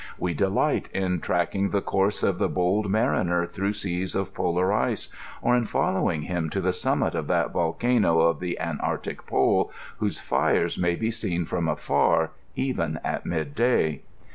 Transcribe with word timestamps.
We 0.17 0.33
delight 0.33 0.89
in 0.95 1.19
tracking 1.19 1.69
the 1.69 1.79
course 1.83 2.23
of 2.23 2.39
the 2.39 2.49
bold 2.49 2.89
mariner 2.89 3.45
through 3.45 3.73
seas 3.73 4.15
of 4.15 4.33
polar 4.33 4.73
ice, 4.73 5.09
or 5.43 5.55
in 5.55 5.65
following 5.65 6.23
him 6.23 6.49
to 6.49 6.59
the 6.59 6.73
summit 6.73 7.13
of 7.13 7.27
that 7.27 7.51
volcano 7.51 8.21
of 8.21 8.39
the 8.39 8.59
antarctic 8.59 9.27
pole, 9.27 9.71
whose 9.99 10.19
fixes 10.19 10.75
may 10.79 10.95
be 10.95 11.11
seen 11.11 11.45
from 11.45 11.67
afar, 11.67 12.31
even 12.55 12.99
at 13.03 13.27
mid 13.27 13.53
day. 13.53 14.01